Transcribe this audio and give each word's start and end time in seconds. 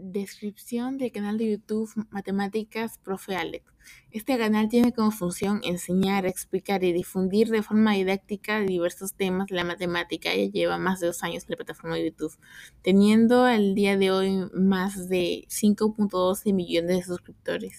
Descripción 0.00 0.96
del 0.96 1.10
canal 1.10 1.38
de 1.38 1.50
YouTube 1.50 1.90
Matemáticas 2.10 2.98
Profe 2.98 3.34
Alex. 3.34 3.64
Este 4.12 4.38
canal 4.38 4.68
tiene 4.68 4.92
como 4.92 5.10
función 5.10 5.60
enseñar, 5.64 6.24
explicar 6.24 6.84
y 6.84 6.92
difundir 6.92 7.48
de 7.48 7.64
forma 7.64 7.94
didáctica 7.94 8.60
diversos 8.60 9.14
temas 9.14 9.48
de 9.48 9.56
la 9.56 9.64
matemática. 9.64 10.32
Ya 10.32 10.44
lleva 10.44 10.78
más 10.78 11.00
de 11.00 11.08
dos 11.08 11.24
años 11.24 11.42
en 11.44 11.50
la 11.50 11.56
plataforma 11.56 11.96
de 11.96 12.10
YouTube, 12.10 12.38
teniendo 12.82 13.42
al 13.42 13.74
día 13.74 13.96
de 13.96 14.12
hoy 14.12 14.48
más 14.54 15.08
de 15.08 15.46
5.12 15.48 16.54
millones 16.54 16.98
de 16.98 17.02
suscriptores. 17.02 17.76